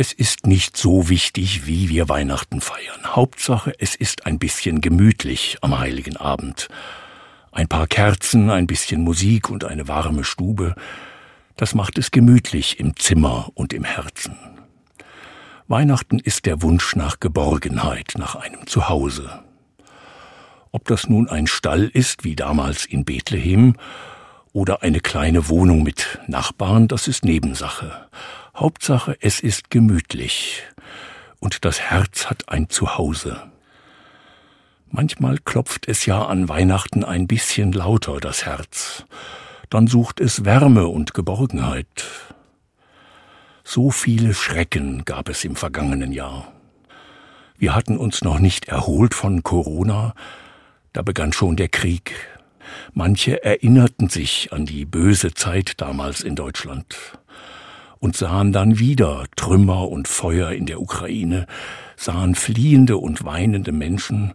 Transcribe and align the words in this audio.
Es 0.00 0.12
ist 0.12 0.46
nicht 0.46 0.76
so 0.76 1.08
wichtig, 1.08 1.66
wie 1.66 1.88
wir 1.88 2.08
Weihnachten 2.08 2.60
feiern. 2.60 3.16
Hauptsache, 3.16 3.72
es 3.80 3.96
ist 3.96 4.26
ein 4.26 4.38
bisschen 4.38 4.80
gemütlich 4.80 5.58
am 5.60 5.76
heiligen 5.76 6.16
Abend. 6.16 6.68
Ein 7.50 7.66
paar 7.66 7.88
Kerzen, 7.88 8.48
ein 8.48 8.68
bisschen 8.68 9.02
Musik 9.02 9.50
und 9.50 9.64
eine 9.64 9.88
warme 9.88 10.22
Stube, 10.22 10.76
das 11.56 11.74
macht 11.74 11.98
es 11.98 12.12
gemütlich 12.12 12.78
im 12.78 12.94
Zimmer 12.94 13.50
und 13.54 13.72
im 13.72 13.82
Herzen. 13.82 14.36
Weihnachten 15.66 16.20
ist 16.20 16.46
der 16.46 16.62
Wunsch 16.62 16.94
nach 16.94 17.18
Geborgenheit, 17.18 18.12
nach 18.16 18.36
einem 18.36 18.68
Zuhause. 18.68 19.42
Ob 20.70 20.84
das 20.84 21.08
nun 21.08 21.28
ein 21.28 21.48
Stall 21.48 21.90
ist, 21.92 22.22
wie 22.22 22.36
damals 22.36 22.84
in 22.84 23.04
Bethlehem, 23.04 23.74
oder 24.52 24.82
eine 24.82 25.00
kleine 25.00 25.48
Wohnung 25.48 25.82
mit 25.82 26.20
Nachbarn, 26.28 26.86
das 26.86 27.08
ist 27.08 27.24
Nebensache. 27.24 28.06
Hauptsache, 28.58 29.16
es 29.20 29.38
ist 29.38 29.70
gemütlich 29.70 30.64
und 31.38 31.64
das 31.64 31.80
Herz 31.80 32.26
hat 32.26 32.48
ein 32.48 32.68
Zuhause. 32.68 33.52
Manchmal 34.90 35.38
klopft 35.38 35.86
es 35.86 36.06
ja 36.06 36.24
an 36.24 36.48
Weihnachten 36.48 37.04
ein 37.04 37.28
bisschen 37.28 37.70
lauter 37.70 38.18
das 38.18 38.46
Herz, 38.46 39.04
dann 39.70 39.86
sucht 39.86 40.18
es 40.18 40.44
Wärme 40.44 40.88
und 40.88 41.14
Geborgenheit. 41.14 42.04
So 43.62 43.92
viele 43.92 44.34
Schrecken 44.34 45.04
gab 45.04 45.28
es 45.28 45.44
im 45.44 45.54
vergangenen 45.54 46.10
Jahr. 46.10 46.52
Wir 47.58 47.76
hatten 47.76 47.96
uns 47.96 48.22
noch 48.22 48.40
nicht 48.40 48.66
erholt 48.66 49.14
von 49.14 49.44
Corona, 49.44 50.14
da 50.92 51.02
begann 51.02 51.32
schon 51.32 51.54
der 51.54 51.68
Krieg. 51.68 52.12
Manche 52.92 53.44
erinnerten 53.44 54.08
sich 54.08 54.52
an 54.52 54.66
die 54.66 54.84
böse 54.84 55.32
Zeit 55.32 55.80
damals 55.80 56.22
in 56.22 56.34
Deutschland 56.34 56.96
und 58.00 58.16
sahen 58.16 58.52
dann 58.52 58.78
wieder 58.78 59.24
Trümmer 59.36 59.88
und 59.88 60.08
Feuer 60.08 60.52
in 60.52 60.66
der 60.66 60.80
Ukraine, 60.80 61.46
sahen 61.96 62.34
fliehende 62.34 62.96
und 62.96 63.24
weinende 63.24 63.72
Menschen. 63.72 64.34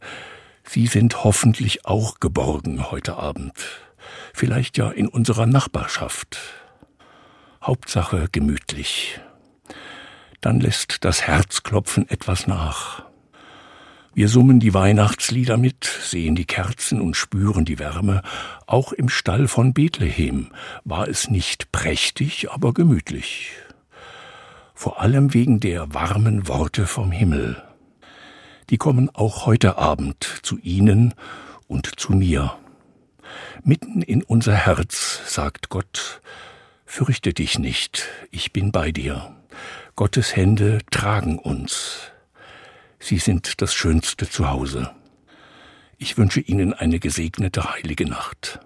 Sie 0.64 0.88
sind 0.88 1.23
hoffentlich 1.23 1.86
auch 1.86 2.20
geborgen 2.20 2.92
heute 2.92 3.16
Abend, 3.17 3.53
vielleicht 4.33 4.78
ja 4.78 4.89
in 4.89 5.08
unserer 5.08 5.45
Nachbarschaft. 5.45 6.38
Hauptsache 7.61 8.28
gemütlich. 8.31 9.22
Dann 10.42 10.59
lässt 10.59 11.05
das 11.05 11.22
Herzklopfen 11.22 12.09
etwas 12.09 12.48
nach. 12.48 13.05
Wir 14.16 14.30
summen 14.30 14.59
die 14.59 14.75
Weihnachtslieder 14.75 15.58
mit, 15.58 15.86
sehen 15.86 16.36
die 16.36 16.45
Kerzen 16.45 17.02
und 17.02 17.16
spüren 17.16 17.66
die 17.66 17.80
Wärme. 17.80 18.22
Auch 18.67 18.94
im 18.94 19.09
Stall 19.09 19.47
von 19.47 19.73
Bethlehem 19.73 20.52
war 20.83 21.08
es 21.08 21.30
nicht 21.30 21.72
prächtig, 21.72 22.52
aber 22.52 22.73
gemütlich. 22.73 23.53
Vor 24.75 25.02
allem 25.02 25.33
wegen 25.33 25.59
der 25.59 25.95
warmen 25.95 26.47
Worte 26.47 26.86
vom 26.86 27.11
Himmel. 27.11 27.64
Die 28.70 28.78
kommen 28.78 29.09
auch 29.09 29.47
heute 29.47 29.80
Abend 29.80 30.42
zu 30.44 30.59
Ihnen 30.59 31.16
und 31.67 32.00
zu 32.00 32.14
mir. 32.14 32.55
Mitten 33.64 34.03
in 34.03 34.22
unser 34.22 34.53
Herz 34.53 35.22
sagt 35.25 35.70
Gott, 35.70 36.22
Fürchte 36.86 37.33
dich 37.33 37.58
nicht, 37.58 38.08
ich 38.30 38.53
bin 38.53 38.72
bei 38.72 38.92
dir. 38.92 39.36
Gottes 39.95 40.36
Hände 40.36 40.80
tragen 40.92 41.39
uns. 41.39 42.11
Sie 43.05 43.17
sind 43.17 43.61
das 43.61 43.73
schönste 43.73 44.29
Zuhause. 44.29 44.89
Ich 45.97 46.17
wünsche 46.17 46.39
Ihnen 46.39 46.73
eine 46.73 46.99
gesegnete 46.99 47.73
heilige 47.73 48.05
Nacht. 48.05 48.61